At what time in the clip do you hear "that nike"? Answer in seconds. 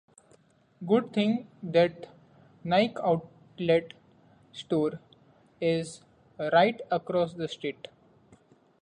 1.61-2.95